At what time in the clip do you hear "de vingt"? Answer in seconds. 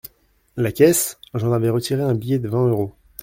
2.39-2.67